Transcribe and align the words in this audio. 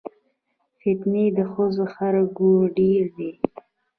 فتنې 0.79 1.25
د 1.37 1.39
ښځو 1.51 1.83
هر 1.95 2.13
ګوره 2.37 2.67
ډېرې 2.77 3.07
دي 3.15 3.31